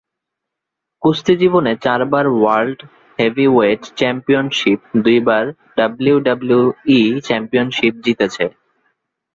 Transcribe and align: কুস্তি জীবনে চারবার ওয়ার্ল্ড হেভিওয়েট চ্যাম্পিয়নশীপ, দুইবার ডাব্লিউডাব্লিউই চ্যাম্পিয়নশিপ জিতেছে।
কুস্তি 1.01 1.33
জীবনে 1.41 1.71
চারবার 1.85 2.25
ওয়ার্ল্ড 2.31 2.79
হেভিওয়েট 3.19 3.81
চ্যাম্পিয়নশীপ, 3.99 4.79
দুইবার 5.03 5.43
ডাব্লিউডাব্লিউই 5.77 7.01
চ্যাম্পিয়নশিপ 7.27 7.93
জিতেছে। 8.05 8.45